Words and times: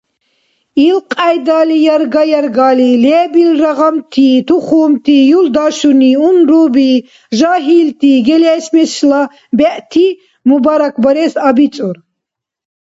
Илкьяйдали 0.87 1.77
ярга-яргали, 1.95 2.89
лебилра 3.03 3.71
гъамти, 3.77 4.29
тухумти, 4.47 5.17
юлдашуни, 5.37 6.11
унруби, 6.27 6.91
жагьилти, 7.37 8.11
гелешмешла 8.27 9.21
бегӀти 9.57 10.07
мубаракбарес 10.47 11.33
абицӀур. 11.47 11.95